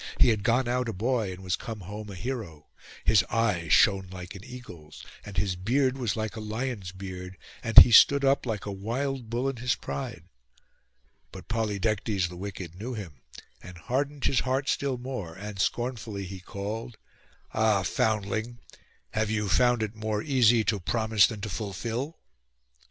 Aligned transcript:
He 0.19 0.29
had 0.29 0.41
gone 0.41 0.67
out 0.67 0.89
a 0.89 0.93
boy, 0.93 1.29
and 1.29 1.37
he 1.37 1.43
was 1.43 1.55
come 1.55 1.81
home 1.81 2.09
a 2.09 2.15
hero; 2.15 2.69
his 3.03 3.23
eye 3.29 3.67
shone 3.67 4.07
like 4.07 4.33
an 4.33 4.43
eagle's, 4.43 5.05
and 5.23 5.37
his 5.37 5.55
beard 5.55 5.95
was 5.95 6.15
like 6.15 6.35
a 6.35 6.39
lion's 6.39 6.91
beard, 6.91 7.37
and 7.61 7.77
he 7.77 7.91
stood 7.91 8.25
up 8.25 8.47
like 8.47 8.65
a 8.65 8.71
wild 8.71 9.29
bull 9.29 9.47
in 9.47 9.57
his 9.57 9.75
pride. 9.75 10.23
But 11.31 11.47
Polydectes 11.47 12.29
the 12.29 12.35
wicked 12.35 12.73
knew 12.73 12.95
him, 12.95 13.21
and 13.61 13.77
hardened 13.77 14.25
his 14.25 14.39
heart 14.39 14.69
still 14.69 14.97
more; 14.97 15.35
and 15.35 15.59
scornfully 15.61 16.25
he 16.25 16.39
called— 16.39 16.97
'Ah, 17.53 17.83
foundling! 17.83 18.57
have 19.11 19.29
you 19.29 19.47
found 19.47 19.83
it 19.83 19.93
more 19.93 20.23
easy 20.23 20.63
to 20.63 20.79
promise 20.79 21.27
than 21.27 21.41
to 21.41 21.49
fulfil? 21.49 22.17